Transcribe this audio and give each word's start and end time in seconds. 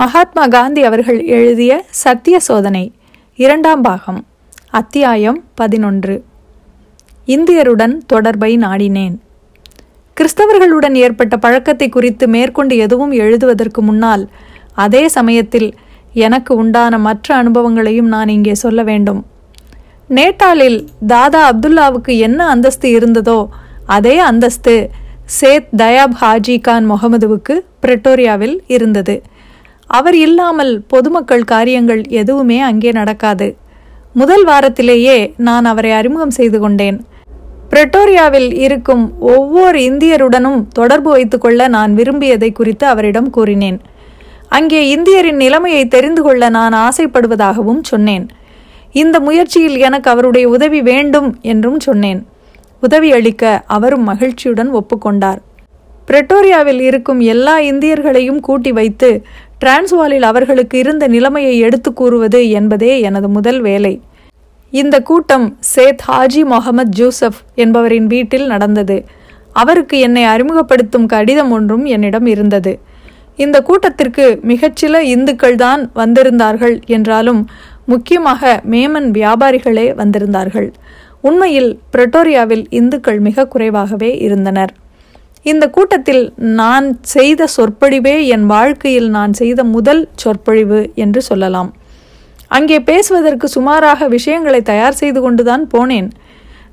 மகாத்மா 0.00 0.46
காந்தி 0.46 0.82
அவர்கள் 0.82 1.24
எழுதிய 1.24 1.84
சத்திய 1.90 2.40
சோதனை 2.40 2.92
இரண்டாம் 3.36 3.82
பாகம் 3.82 4.18
அத்தியாயம் 4.70 5.44
பதினொன்று. 5.54 6.24
இந்தியருடன் 7.26 7.94
தொடர்பை 8.06 8.56
நாடினேன். 8.56 9.14
கிறிஸ்தவர்களுடன் 10.16 10.94
ஏற்பட்ட 10.94 11.36
பழக்கத்தை 11.36 11.88
குறித்து 11.88 12.28
மேற்கொண்டு 12.28 12.76
எதுவும் 12.76 13.10
எழுதுவதற்கு 13.10 13.82
முன்னால் 13.82 14.28
அதே 14.74 15.08
சமயத்தில் 15.08 15.74
எனக்கு 16.12 16.54
உண்டான 16.54 16.98
மற்ற 16.98 17.36
அனுபவங்களையும் 17.36 18.10
நான் 18.14 18.28
இங்கே 18.28 18.54
சொல்ல 18.54 18.82
வேண்டும். 18.82 19.26
நேட்டாலில் 20.10 20.86
தாதா 21.06 21.52
அப்துல்லாவுக்கு 21.52 22.18
என்ன 22.18 22.48
அந்தஸ்து 22.48 22.90
இருந்ததோ 22.98 23.48
அதே 23.86 24.18
அந்தஸ்து 24.18 24.90
சேத் 25.40 25.72
தயாப் 25.76 26.18
ஹாஜி 26.20 26.60
கான் 26.60 26.90
முகமதுவுக்கு 26.90 27.56
பிரிட்டோரியாவில் 27.82 28.58
இருந்தது. 28.66 29.22
அவர் 29.86 30.16
இல்லாமல் 30.16 30.72
பொதுமக்கள் 30.88 31.44
காரியங்கள் 31.44 32.02
எதுவுமே 32.20 32.60
அங்கே 32.60 32.90
நடக்காது. 32.90 33.56
முதல் 34.12 34.44
வாரத்திலேயே 34.44 35.34
நான் 35.36 35.64
அவரை 35.64 35.92
அறிமுகம் 35.92 36.30
செய்து 36.30 36.60
கொண்டேன். 36.60 36.98
பிரிட்டோரியாவில் 37.70 38.50
இருக்கும் 38.54 39.04
ஒவ்வொரு 39.20 39.78
இந்தியருடனும் 39.90 40.60
தொடர்பு 40.72 41.10
வைத்துக்கொள்ள 41.10 41.68
நான் 41.68 41.94
விரும்பியதை 41.94 42.52
குறித்து 42.52 42.86
அவரிடம் 42.86 43.30
கூறினேன். 43.30 43.80
அங்கே 44.48 44.96
இந்தியரின் 44.96 45.40
நிலைமையை 45.44 45.88
தெரிந்து 45.88 46.22
கொள்ள 46.22 46.48
நான் 46.48 46.72
ஆசைப்படுவதாகவும் 46.72 47.82
சொன்னேன். 47.82 48.26
இந்த 48.92 49.20
முயற்சியில் 49.20 49.76
எனக்கு 49.78 50.10
அவருடைய 50.10 50.48
உதவி 50.48 50.82
வேண்டும் 50.82 51.38
என்றும் 51.42 51.80
சொன்னேன். 51.80 52.26
உதவி 52.80 53.12
அளிக்க 53.12 53.62
அவரும் 53.66 54.02
மகிழ்ச்சியுடன் 54.02 54.70
ஒப்புக்கொண்டார். 54.72 55.40
பிரட்டோரியாவில் 56.08 56.80
இருக்கும் 56.80 57.20
எல்லா 57.20 57.58
இந்தியர்களையும் 57.58 58.40
கூட்டி 58.40 58.72
வைத்து 58.72 59.10
டிரான்ஸ்வாலில் 59.66 60.22
அவர்களுக்கு 60.22 60.78
இருந்த 60.78 61.08
நிலைமையை 61.08 61.58
எடுத்து 61.58 61.92
கூறுவது 61.92 62.50
என்பதே 62.50 63.00
எனது 63.00 63.28
முதல் 63.28 63.60
வேலை. 63.60 64.02
இந்த 64.70 65.00
கூட்டம் 65.00 65.58
சேத் 65.74 66.02
ஹாஜி 66.08 66.42
முகமது 66.44 66.90
ஜூசப் 66.90 67.38
என்பவரின் 67.54 68.06
வீட்டில் 68.06 68.46
நடந்தது. 68.46 69.04
அவருக்கு 69.52 69.98
என்னை 69.98 70.24
அறிமுகப்படுத்தும் 70.24 71.06
கடிதம் 71.06 71.50
ஒன்றும் 71.50 71.84
என்னிடம் 71.84 72.26
இருந்தது. 72.26 72.78
இந்த 73.36 73.62
கூட்டத்திற்கு 73.62 74.26
மிகச்சில 74.42 75.00
இந்துக்கள் 75.14 75.54
தான் 75.54 75.90
வந்திருந்தார்கள் 75.94 76.76
என்றாலும் 76.86 77.48
முக்கியமாக 77.86 78.62
மேமன் 78.70 79.10
வியாபாரிகளே 79.18 79.86
வந்திருந்தார்கள். 80.02 80.72
உண்மையில் 81.20 81.78
பிரட்டோரியாவில் 81.92 82.66
இந்துக்கள் 82.70 83.20
மிக 83.20 83.46
குறைவாகவே 83.46 84.18
இருந்தனர். 84.18 84.74
இந்த 85.50 85.64
கூட்டத்தில் 85.70 86.22
நான் 86.60 86.86
செய்த 87.14 87.46
சொற்பொழிவே 87.56 88.14
என் 88.34 88.46
வாழ்க்கையில் 88.46 89.08
நான் 89.08 89.32
செய்த 89.32 89.60
முதல் 89.64 90.08
சொற்பொழிவு 90.14 90.80
என்று 90.94 91.20
சொல்லலாம். 91.22 91.70
அங்கே 92.48 92.78
பேசுவதற்கு 92.80 93.48
சுமாராக 93.48 94.08
விஷயங்களை 94.08 94.60
தயார் 94.62 94.98
செய்து 95.02 95.20
கொண்டுதான் 95.20 95.64
போனேன். 95.74 96.08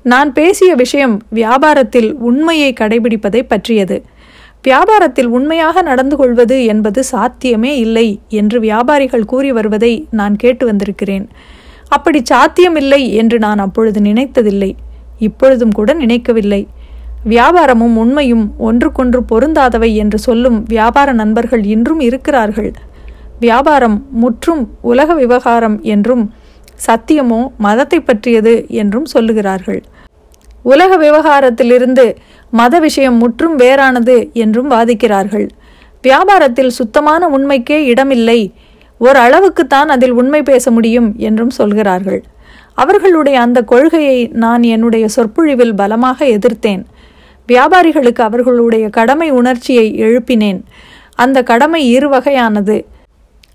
நான் 0.02 0.32
பேசிய 0.32 0.74
விஷயம் 0.74 1.14
வியாபாரத்தில் 1.34 2.10
உண்மையை 2.30 2.74
கடைபிடிப்பதை 2.80 3.42
பற்றியது. 3.52 4.02
வியாபாரத்தில் 4.62 5.30
உண்மையாக 5.38 5.82
நடந்து 5.82 6.16
கொள்வது 6.16 6.64
என்பது 6.64 7.00
சாத்தியமே 7.04 7.72
இல்லை 7.76 8.08
என்று 8.28 8.60
வியாபாரிகள் 8.60 9.30
கூறி 9.32 9.52
வருவதை 9.52 9.94
நான் 10.10 10.36
கேட்டு 10.36 10.66
வந்திருக்கிறேன். 10.66 11.26
அப்படி 11.88 12.20
சாத்தியமில்லை 12.24 13.02
என்று 13.14 13.38
நான் 13.38 13.58
அப்பொழுது 13.58 14.00
நினைத்ததில்லை. 14.00 14.72
இப்பொழுதும் 15.18 15.72
கூட 15.72 15.92
நினைக்கவில்லை. 15.92 16.62
வியாபாரமும் 17.32 17.94
உண்மையும் 17.96 18.44
ஒன்றுக்கொன்று 18.58 19.20
பொருந்தாதவை 19.30 19.90
என்று 19.94 20.18
சொல்லும் 20.18 20.58
வியாபார 20.72 21.08
நண்பர்கள் 21.12 21.64
இன்றும் 21.64 22.00
இருக்கிறார்கள். 22.00 22.70
வியாபாரம் 23.40 23.96
முற்றும் 24.22 24.62
உலக 24.90 25.14
விவகாரம் 25.14 25.76
என்றும் 25.82 26.24
சத்தியமோ 26.86 27.40
மதத்தை 27.58 27.98
பற்றியது 28.00 28.54
என்றும் 28.82 29.08
சொல்லுகிறார்கள். 29.14 29.80
உலக 30.64 30.96
விவகாரத்திலிருந்து 30.96 32.04
மத 32.52 32.74
விஷயம் 32.78 33.16
முற்றும் 33.16 33.56
வேறானது 33.58 34.16
என்றும் 34.32 34.70
வாதிக்கிறார்கள். 34.70 35.46
வியாபாரத்தில் 36.04 36.76
சுத்தமான 36.78 37.28
உண்மைக்கே 37.28 37.78
இடமில்லை. 37.84 38.40
ஓரளவுக்குத்தான் 39.00 39.88
அதில் 39.94 40.14
உண்மை 40.20 40.40
பேச 40.42 40.70
முடியும் 40.70 41.08
என்றும் 41.18 41.50
சொல்கிறார்கள். 41.50 42.20
அவர்களுடைய 42.74 43.36
அந்த 43.40 43.58
கொள்கையை 43.62 44.18
நான் 44.44 44.62
என்னுடைய 44.74 45.04
சொற்பொழிவில் 45.08 45.74
பலமாக 45.74 46.18
எதிர்த்தேன். 46.36 46.82
வியாபாரிகளுக்கு 47.46 48.24
அவர்களுடைய 48.24 48.88
கடமை 48.88 49.30
உணர்ச்சியை 49.30 49.94
எழுப்பினேன். 49.94 50.60
அந்த 51.14 51.42
கடமை 51.42 51.90
இரு 51.90 52.08
வகையானது. 52.10 52.84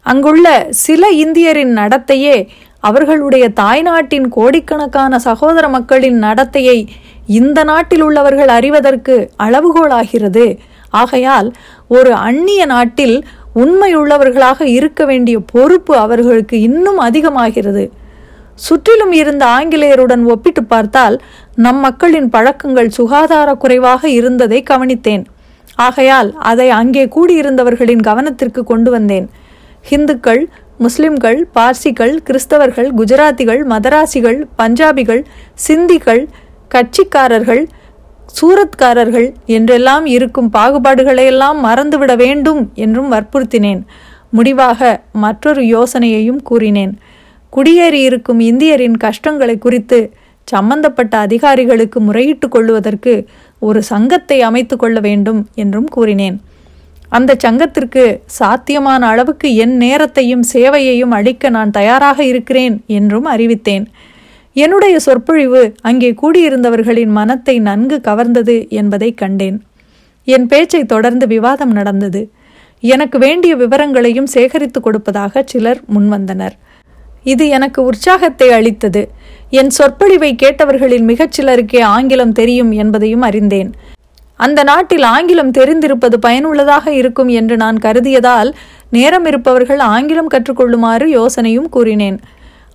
அங்குள்ள 0.01 0.67
சில 0.69 1.09
இந்தியரின் 1.11 1.73
நடத்தையே 1.75 2.47
அவர்களுடைய 2.79 3.50
தாய்நாட்டின் 3.50 4.27
கோடிக்கணக்கான 4.29 5.19
சகோதர 5.19 5.69
மக்களின் 5.69 6.22
நடத்தையை 6.22 6.88
இந்த 7.27 7.63
நாட்டில் 7.63 8.01
உள்ளவர்கள் 8.01 8.47
அறிவதற்கு 8.47 9.31
அளவுகோலாகிறது. 9.39 10.57
ஆகையால் 10.89 11.53
ஒரு 11.88 12.13
அந்நிய 12.13 12.66
நாட்டில் 12.66 13.25
உண்மையுள்ளவர்களாக 13.56 14.61
இருக்க 14.61 15.06
வேண்டிய 15.06 15.39
பொறுப்பு 15.39 15.97
அவர்களுக்கு 15.97 16.61
இன்னும் 16.61 16.97
அதிகமாகிறது. 16.97 17.91
சுற்றிலும் 18.65 19.13
இருந்த 19.21 19.43
ஆங்கிலேயருடன் 19.57 20.23
ஒப்பிட்டு 20.33 20.63
பார்த்தால் 20.63 21.15
நம் 21.65 21.79
மக்களின் 21.79 22.29
பழக்கங்கள் 22.29 22.95
சுகாதார 22.97 23.49
குறைவாக 23.55 24.09
இருந்ததை 24.09 24.59
கவனித்தேன். 24.69 25.23
ஆகையால் 25.87 26.29
அதை 26.51 26.67
அங்கே 26.79 27.03
கூடியிருந்தவர்களின் 27.15 28.05
கவனத்திற்கு 28.09 28.63
கொண்டு 28.63 28.89
வந்தேன். 28.91 29.27
ஹிந்துக்கள் 29.89 30.43
முஸ்லிம்கள் 30.77 31.39
பார்சிகள் 31.55 32.13
கிறிஸ்தவர்கள் 32.27 32.89
குஜராத்திகள் 32.99 33.61
மதராசிகள் 33.71 34.39
பஞ்சாபிகள் 34.59 35.21
சிந்திகள் 35.67 36.23
கட்சிக்காரர்கள் 36.75 37.63
சூரத்காரர்கள் 38.37 39.27
என்றெல்லாம் 39.55 40.05
இருக்கும் 40.15 40.49
பாகுபாடுகளையெல்லாம் 40.53 41.59
மறந்துவிட 41.67 42.13
வேண்டும் 42.15 42.61
என்றும் 42.85 43.11
வற்புறுத்தினேன். 43.13 43.81
முடிவாக 44.37 44.89
மற்றொரு 45.23 45.61
யோசனையையும் 45.75 46.41
கூறினேன். 46.41 46.93
குடியேறியிருக்கும் 47.53 48.41
இந்தியரின் 48.49 48.97
கஷ்டங்களை 49.05 49.57
குறித்து 49.57 49.99
சம்பந்தப்பட்ட 50.47 51.13
அதிகாரிகளுக்கு 51.17 51.99
முறையிட்டு 51.99 52.47
கொள்வதற்கு 52.49 53.13
ஒரு 53.59 53.79
சங்கத்தை 53.83 54.37
அமைத்து 54.41 54.75
கொள்ள 54.77 54.97
வேண்டும் 54.99 55.41
என்றும் 55.55 55.89
கூறினேன். 55.95 56.38
அந்த 57.09 57.31
சங்கத்திற்கு 57.43 58.03
சாத்தியமான 58.39 59.01
அளவுக்கு 59.07 59.47
என் 59.55 59.75
நேரத்தையும் 59.77 60.43
சேவையையும் 60.53 61.13
அளிக்க 61.17 61.49
நான் 61.49 61.71
தயாராக 61.71 62.19
இருக்கிறேன் 62.23 62.75
என்றும் 62.97 63.25
அறிவித்தேன். 63.25 63.85
என்னுடைய 64.53 64.95
சொற்பொழிவு 64.99 65.61
அங்கே 65.81 66.09
கூடியிருந்தவர்களின் 66.21 67.13
மனத்தை 67.19 67.55
நன்கு 67.59 67.97
கவர்ந்தது 68.07 68.55
என்பதை 68.79 69.09
கண்டேன். 69.13 69.57
என் 70.27 70.47
பேச்சை 70.47 70.83
தொடர்ந்து 70.85 71.27
விவாதம் 71.27 71.71
நடந்தது. 71.71 72.21
எனக்கு 72.83 73.17
வேண்டிய 73.19 73.53
விவரங்களையும் 73.55 74.31
சேகரித்து 74.35 74.81
கொடுப்பதாக 74.81 75.43
சிலர் 75.45 75.81
முன்வந்தனர். 75.95 76.55
இது 77.34 77.45
எனக்கு 77.57 77.79
உற்சாகத்தை 77.90 78.47
அளித்தது. 78.57 79.01
என் 79.59 79.72
சொற்பொழிவை 79.78 80.31
கேட்டவர்களில் 80.44 81.06
மிகச்சிலருக்கே 81.12 81.81
ஆங்கிலம் 81.95 82.35
தெரியும் 82.40 82.72
என்பதையும் 82.81 83.25
அறிந்தேன். 83.29 83.69
அந்த 84.40 84.59
நாட்டில் 84.72 85.06
ஆங்கிலம் 85.16 85.56
தெரிந்திருப்பது 85.57 86.18
பயனுள்ளதாக 86.25 86.91
இருக்கும் 87.00 87.31
என்று 87.39 87.56
நான் 87.63 87.79
கருதியதால் 87.85 88.51
நேரம் 88.97 89.25
இருப்பவர்கள் 89.29 89.81
ஆங்கிலம் 89.95 90.29
கற்றுக்கொள்ளுமாறு 90.34 91.07
யோசனையும் 91.19 91.69
கூறினேன். 91.75 92.19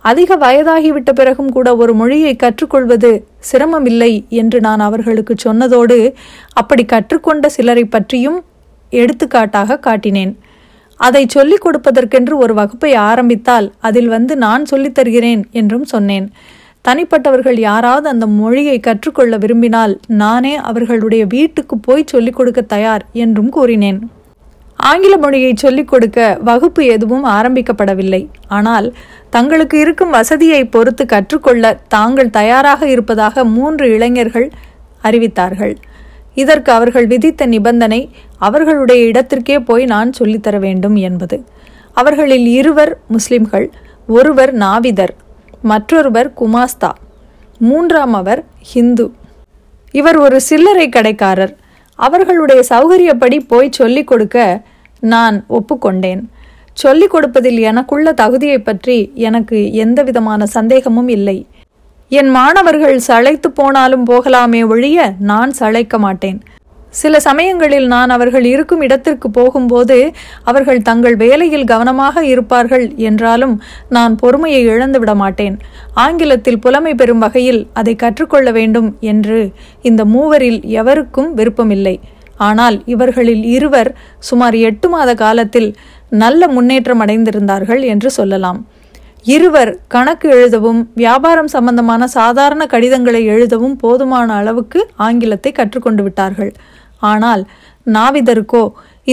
அதிக 0.04 0.37
வயதாகிவிட்ட 0.37 1.10
பிறகும் 1.20 1.53
கூட 1.56 1.69
ஒரு 1.82 1.93
மொழியை 2.00 2.32
கற்றுக்கொள்வது 2.43 3.10
சிரமமில்லை 3.50 4.12
என்று 4.41 4.59
நான் 4.66 4.82
அவர்களுக்கு 4.88 5.34
சொன்னதோடு 5.44 5.98
அப்படி 6.60 6.84
கற்றுக்கொண்ட 6.93 7.48
சிலரை 7.56 7.84
பற்றியும் 7.94 8.38
எடுத்துக்காட்டாக 8.93 9.78
காட்டினேன். 9.87 10.34
அதை 10.97 11.27
சொல்லிக் 11.28 11.66
கொடுப்பதற்கென்று 11.66 12.35
ஒரு 12.35 12.55
வகுப்பை 12.55 12.94
ஆரம்பித்தால் 12.94 13.73
அதில் 13.81 14.08
வந்து 14.08 14.37
நான் 14.37 14.64
சொல்லித் 14.64 14.94
தருகிறேன் 14.94 15.46
என்றும் 15.50 15.85
சொன்னேன். 15.85 16.32
தனிப்பட்டவர்கள் 16.88 17.58
யாராவது 17.58 18.08
அந்த 18.08 18.26
மொழியை 18.26 18.81
கற்றுக்கொள்ள 18.81 19.37
விரும்பினால் 19.37 20.00
நானே 20.06 20.56
அவர்களுடைய 20.56 21.26
வீட்டுக்கு 21.26 21.79
போய் 21.79 22.05
சொல்லிக் 22.06 22.35
கொடுக்க 22.35 22.61
தயார் 22.61 23.06
என்றும் 23.12 23.49
கூறினேன். 23.49 24.11
ஆங்கில 24.76 25.17
மொழியை 25.17 25.52
சொல்லிக் 25.56 25.88
கொடுக்க 25.88 26.38
வகுப்பு 26.41 26.85
எதுவும் 26.85 27.25
ஆரம்பிக்கப்படவில்லை. 27.25 28.26
ஆனால் 28.49 28.94
தங்களுக்கு 29.31 29.81
இருக்கும் 29.81 30.11
வசதியை 30.11 30.64
பொறுத்து 30.64 31.06
கற்றுக்கொள்ள 31.06 31.81
தாங்கள் 31.88 32.31
தயாராக 32.31 32.88
இருப்பதாக 32.88 33.44
மூன்று 33.44 33.88
இளைஞர்கள் 33.88 34.50
அறிவித்தார்கள். 35.02 35.75
இதற்கு 36.34 36.72
அவர்கள் 36.72 37.06
விதித்த 37.06 37.46
நிபந்தனை 37.46 38.10
அவர்களுடைய 38.38 39.04
இடத்திற்கே 39.04 39.58
போய் 39.58 39.84
நான் 39.84 40.12
சொல்லித்தர 40.19 40.58
வேண்டும் 40.58 40.96
என்பது. 40.96 41.44
அவர்களில் 41.92 42.46
இருவர் 42.46 42.98
முஸ்லிம்கள் 43.08 43.70
ஒருவர் 44.06 44.54
நாவிதர் 44.54 45.14
மற்றொருவர் 45.62 46.32
குமாஸ்தா 46.40 46.90
மூன்றாம் 47.58 48.14
அவர் 48.14 48.44
ஹிந்து. 48.60 49.12
இவர் 49.90 50.16
ஒரு 50.16 50.40
சில்லறை 50.40 50.88
கடைக்காரர். 50.88 51.56
அவர்களுடைய 51.94 52.62
சௌகரியப்படி 52.69 53.38
போய் 53.46 53.69
சொல்லிக் 53.70 54.06
கொடுக்க 54.06 54.62
நான் 55.00 55.44
ஒப்புக்கொண்டேன். 55.48 56.22
சொல்லிக் 56.72 57.10
கொடுப்பதில் 57.10 57.58
எனக்குள்ள 57.58 58.12
தகுதியை 58.12 58.58
பற்றி 58.58 59.12
எனக்கு 59.14 59.72
எந்தவிதமான 59.72 60.46
சந்தேகமும் 60.46 61.08
இல்லை. 61.08 61.46
என் 62.19 62.31
மாணவர்கள் 62.37 62.96
சளைத்து 63.06 63.49
போனாலும் 63.58 64.02
போகலாமே 64.08 64.61
ஒழிய 64.72 65.05
நான் 65.31 65.52
சளைக்க 65.58 65.99
மாட்டேன். 66.05 66.38
சில 67.00 67.20
சமயங்களில் 67.26 67.87
நான் 67.93 68.11
அவர்கள் 68.16 68.46
இருக்கும் 68.50 68.82
இடத்திற்கு 68.87 69.28
போகும்போது 69.38 69.96
அவர்கள் 70.50 70.84
தங்கள் 70.88 71.16
வேலையில் 71.22 71.64
கவனமாக 71.72 72.25
இருப்பார்கள் 72.32 72.84
என்றாலும் 73.08 73.55
நான் 73.96 74.14
பொறுமையை 74.22 74.61
இழந்துவிட 74.72 75.14
மாட்டேன். 75.22 75.56
ஆங்கிலத்தில் 76.05 76.61
புலமை 76.66 76.93
பெறும் 77.00 77.25
வகையில் 77.25 77.62
அதை 77.82 77.94
கற்றுக்கொள்ள 78.05 78.50
வேண்டும் 78.58 78.90
என்று 79.12 79.40
இந்த 79.90 80.05
மூவரில் 80.14 80.61
எவருக்கும் 80.82 81.32
விருப்பமில்லை. 81.40 81.96
ஆனால் 82.49 82.78
இவர்களில் 82.94 83.44
இருவர் 83.56 83.90
சுமார் 84.28 84.58
எட்டு 84.69 84.88
மாத 84.94 85.11
காலத்தில் 85.25 85.69
நல்ல 86.22 86.49
முன்னேற்றம் 86.55 87.02
அடைந்திருந்தார்கள் 87.05 87.82
என்று 87.94 88.08
சொல்லலாம். 88.19 88.61
இருவர் 89.32 89.71
கணக்கு 89.93 90.26
எழுதவும் 90.37 90.81
வியாபாரம் 91.00 91.50
சம்பந்தமான 91.53 92.06
சாதாரண 92.15 92.62
கடிதங்களை 92.73 93.23
எழுதவும் 93.35 93.76
போதுமான 93.82 94.35
அளவுக்கு 94.41 94.81
ஆங்கிலத்தை 95.06 95.50
கற்றுக்கொண்டு 95.59 96.03
விட்டார்கள். 96.06 96.50
ஆனால் 97.11 97.43
நாவிதருக்கோ 97.97 98.65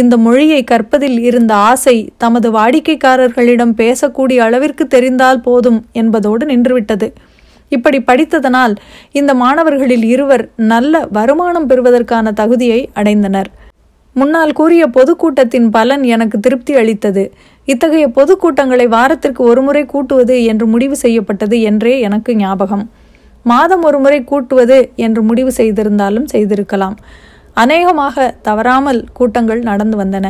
இந்த 0.02 0.18
மொழியை 0.26 0.60
கற்பதில் 0.72 1.18
இருந்த 1.30 1.54
ஆசை 1.70 1.96
தமது 2.24 2.50
வாடிக்கைக்காரர்களிடம் 2.58 3.74
பேசக்கூடிய 3.82 4.42
அளவிற்கு 4.48 4.86
தெரிந்தால் 4.88 5.42
போதும் 5.48 5.80
என்பதோடு 6.02 6.46
நின்றுவிட்டது. 6.52 7.10
இப்படி 7.72 8.00
படித்ததனால் 8.10 8.76
இந்த 9.20 9.32
மாணவர்களில் 9.44 10.06
இருவர் 10.14 10.46
நல்ல 10.74 11.04
வருமானம் 11.18 11.68
பெறுவதற்கான 11.72 12.34
தகுதியை 12.42 12.82
அடைந்தனர். 13.02 13.50
முன்னால் 14.16 14.58
கூறிய 14.60 14.84
பொதுக்கூட்டத்தின் 14.96 15.68
பலன் 15.76 16.04
எனக்கு 16.14 16.38
திருப்தி 16.46 16.74
அளித்தது. 16.80 17.24
இத்தகைய 17.68 18.08
பொதுக்கூட்டங்களை 18.08 18.88
வாரத்திற்கு 18.88 19.44
ஒருமுறை 19.44 19.86
கூட்டுவது 19.86 20.44
என்று 20.44 20.66
முடிவு 20.66 20.96
செய்யப்பட்டது 20.96 21.62
என்றே 21.62 22.00
எனக்கு 22.00 22.36
ஞாபகம். 22.36 22.90
மாதம் 23.44 23.84
ஒருமுறை 23.84 24.24
கூட்டுவது 24.24 24.92
என்று 24.96 25.22
முடிவு 25.22 25.52
செய்திருந்தாலும் 25.52 26.26
செய்திருக்கலாம். 26.26 26.96
அநேகமாக 27.54 28.36
தவறாமல் 28.42 29.06
கூட்டங்கள் 29.14 29.62
நடந்து 29.62 29.98
வந்தன. 29.98 30.28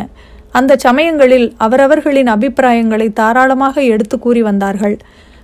அந்த 0.51 0.75
சமயங்களில் 0.75 1.47
அவரவர்களின் 1.57 2.27
அபிப்பிராயங்களை 2.27 3.13
தாராளமாக 3.13 3.81
எடுத்து 3.83 4.19
கூறி 4.19 4.41
வந்தார்கள். 4.41 4.95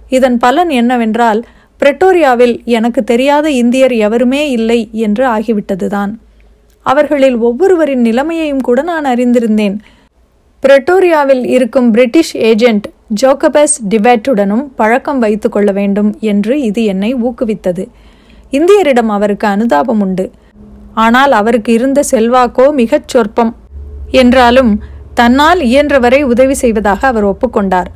இதன் 0.10 0.38
பலன் 0.38 0.70
என்னவென்றால் 0.70 1.46
பிரெட்டோரியாவில் 1.82 2.56
எனக்கு 2.66 3.04
தெரியாத 3.04 3.50
இந்தியர் 3.52 3.92
எவருமே 3.92 4.50
இல்லை 4.50 4.90
என்று 4.92 5.24
ஆகிவிட்டதுதான். 5.28 6.12
அவர்களில் 6.82 7.38
ஒவ்வொருவரின் 7.38 8.02
நிலைமையையும் 8.02 8.62
கூட 8.62 8.82
நான் 8.82 9.06
அறிந்திருந்தேன். 9.06 9.78
பிரட்டோரியாவில் 10.64 11.44
இருக்கும் 11.46 11.92
பிரிட்டிஷ் 11.92 12.36
ஏஜென்ட் 12.38 12.86
ஜோகபஸ் 13.22 13.76
டிவேட்டுடனும் 13.90 14.64
பழக்கம் 14.76 15.20
வைத்து 15.20 15.50
கொள்ள 15.50 15.72
வேண்டும் 15.72 16.10
என்று 16.20 16.62
இது 16.62 16.84
என்னை 16.84 17.16
ஊக்குவித்தது. 17.16 17.84
இந்தியரிடம் 18.52 19.12
அவருக்கு 19.18 19.48
அனுதாபம் 19.48 20.02
உண்டு. 20.02 20.32
ஆனால் 20.94 21.32
அவருக்கு 21.32 21.74
இருந்த 21.74 22.04
செல்வாக்கோ 22.12 22.74
மிகச் 22.74 23.08
சொற்பம். 23.08 23.56
என்றாலும் 24.12 24.72
தன்னால் 25.14 25.60
இயன்றவரை 25.60 26.22
உதவி 26.24 26.54
செய்வதாக 26.54 27.08
அவர் 27.08 27.26
ஒப்புக்கொண்டார். 27.26 27.90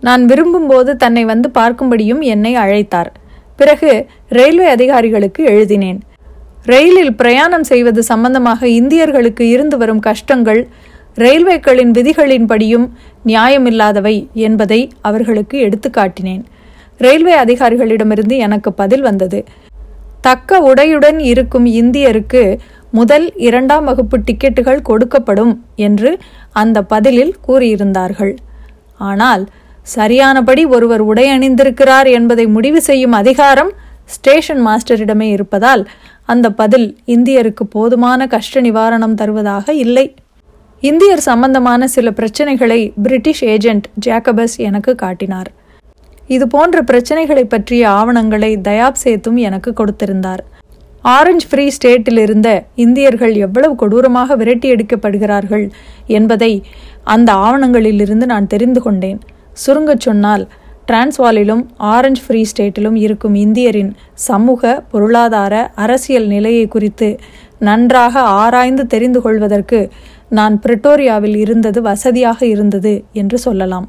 நான் 0.00 0.24
விரும்பும்போது 0.26 0.90
தன்னை 0.96 1.24
வந்து 1.24 1.50
பார்க்கும்படியும் 1.54 2.20
என்னை 2.20 2.56
அழைத்தார். 2.56 3.10
பிறகு 3.56 3.90
ரயில்வே 4.28 4.66
அதிகாரிகளுக்கு 4.66 5.44
எழுதினேன். 5.44 6.00
ரயிலில் 6.64 7.14
பிரயாணம் 7.14 7.62
செய்வது 7.62 8.02
சம்பந்தமாக 8.02 8.66
இந்தியர்களுக்கு 8.80 9.40
இருந்து 9.40 9.76
வரும் 9.76 10.00
கஷ்டங்கள் 10.00 10.68
ரயில்வேக்களின் 11.16 11.92
விதிகளின்படியும் 11.98 12.86
நியாயமில்லாதவை 13.26 14.28
என்பதை 14.32 14.90
அவர்களுக்கு 15.00 15.56
எடுத்துக்காட்டினேன். 15.66 16.42
ரயில்வே 16.98 17.34
அதிகாரிகளிடமிருந்து 17.34 18.36
எனக்கு 18.36 18.72
பதில் 18.72 19.00
வந்தது. 19.00 19.44
தக்க 20.20 20.58
உடையுடன் 20.60 21.18
இருக்கும் 21.18 21.66
இந்தியருக்கு 21.80 22.58
முதல் 22.90 23.26
இரண்டாம் 23.36 23.84
வகுப்பு 23.84 24.16
டிக்கெட்டுகள் 24.18 24.86
கொடுக்கப்படும் 24.88 25.54
என்று 25.76 26.18
அந்த 26.52 26.82
பதிலில் 26.82 27.34
கூறியிருந்தார்கள். 27.48 28.34
ஆனால் 28.98 29.48
சரியானபடி 29.82 30.64
ஒருவர் 30.64 31.00
உடை 31.00 31.26
அணிந்திருக்கிறார் 31.28 32.08
என்பதை 32.08 32.46
முடிவு 32.46 32.80
செய்யும் 32.80 33.12
அதிகாரம் 33.12 33.72
ஸ்டேஷன் 34.04 34.62
மாஸ்டரிடமே 34.66 35.28
இருப்பதால் 35.30 35.82
அந்த 36.24 36.46
பதில் 36.50 36.88
இந்தியருக்கு 37.06 37.64
போதுமான 37.70 38.26
கஷ்ட 38.26 38.60
நிவாரணம் 38.60 39.14
தருவதாக 39.14 39.72
இல்லை. 39.72 40.14
இந்தியர் 40.82 41.22
சம்பந்தமான 41.26 41.86
சில 41.86 42.10
பிரச்சனைகளை 42.10 42.92
பிரிட்டிஷ் 43.02 43.44
ஏஜென்ட் 43.44 43.86
ஜேக்கபஸ் 44.06 44.56
எனக்கு 44.56 44.94
காட்டினார். 44.94 45.48
இது 46.28 46.46
போன்ற 46.46 46.82
பிரச்சனைகளை 46.82 47.44
பற்றிய 47.44 47.82
ஆவணங்களை 47.88 48.56
தயாப் 48.68 48.98
சேத்தும் 49.04 49.34
எனக்கு 49.34 49.72
கொடுத்திருந்தார். 49.80 50.42
ஆரஞ்ச் 51.04 51.46
ஃப்ரீ 51.48 51.70
ஸ்டேட்டில் 51.76 52.18
இருந்த 52.18 52.48
இந்தியர்கள் 52.74 53.34
எவ்வளவு 53.46 53.74
கொடூரமாக 53.74 54.36
விரட்டி 54.36 54.70
எடுக்கப்படுகிறார்கள் 54.74 55.70
என்பதை 56.06 56.52
அந்த 57.04 57.32
ஆவணங்களிலிருந்து 57.32 58.26
நான் 58.32 58.46
தெரிந்து 58.46 58.82
கொண்டேன். 58.82 59.20
சுருங்கச் 59.52 60.00
சொன்னால் 60.00 60.48
டிரான்ஸ்வாலிலும் 60.90 61.62
ஆரஞ்ச் 61.78 62.22
ஃப்ரீ 62.24 62.44
ஸ்டேட்டிலும் 62.50 62.94
இருக்கும் 62.94 63.34
இந்தியரின் 63.34 63.92
சமூக 64.14 64.80
பொருளாதார 64.90 65.54
அரசியல் 65.74 66.26
நிலையை 66.26 66.68
குறித்து 66.68 67.18
நன்றாக 67.58 68.20
ஆராய்ந்து 68.20 68.86
தெரிந்து 68.86 69.20
கொள்வதற்கு 69.22 69.90
நான் 70.30 70.54
பிரிட்டோரியாவில் 70.62 71.36
இருந்தது 71.36 71.82
வசதியாக 71.82 72.40
இருந்தது 72.46 73.04
என்று 73.12 73.38
சொல்லலாம். 73.38 73.86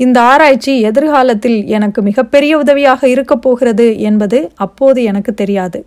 இந்த 0.00 0.20
ஆராய்ச்சி 0.20 0.72
எதிர்காலத்தில் 0.80 1.58
எனக்கு 1.66 2.00
மிகப்பெரிய 2.02 2.52
உதவியாக 2.58 3.08
இருக்கப் 3.08 3.42
போகிறது 3.42 3.86
என்பது 3.98 4.38
அப்போது 4.54 5.02
எனக்கு 5.02 5.34
தெரியாது. 5.34 5.80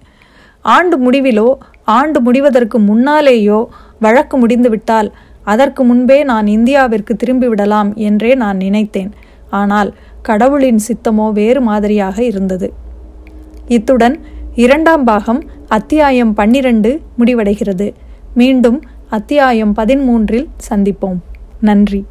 ஆண்டு 0.65 0.95
முடிவிலோ 0.97 1.49
ஆண்டு 1.83 2.19
முடிவதற்கு 2.19 2.77
முன்னாலேயோ 2.79 3.59
வழக்கு 3.99 4.37
முடிந்துவிட்டால் 4.37 5.09
அதற்கு 5.43 5.81
முன்பே 5.83 6.23
நான் 6.23 6.47
இந்தியாவிற்கு 6.47 7.13
திரும்பிவிடலாம் 7.23 7.91
என்றே 8.07 8.31
நான் 8.35 8.57
நினைத்தேன். 8.57 9.11
ஆனால் 9.49 9.93
கடவுளின் 10.21 10.81
சித்தமோ 10.87 11.27
வேறு 11.31 11.61
மாதிரியாக 11.61 12.17
இருந்தது. 12.23 12.67
இத்துடன் 13.67 14.15
இரண்டாம் 14.55 15.03
பாகம் 15.03 15.41
அத்தியாயம் 15.67 16.33
பன்னிரண்டு 16.33 16.91
முடிவடைகிறது. 17.19 17.87
மீண்டும் 18.35 18.79
அத்தியாயம் 19.09 19.75
பதிமூன்றில் 19.75 20.47
சந்திப்போம். 20.69 21.17
நன்றி. 21.61 22.05